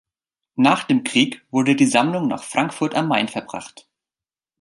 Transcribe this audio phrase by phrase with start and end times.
[0.55, 3.87] Nach dem Krieg wurde die Sammlung nach Frankfurt am Main verbracht.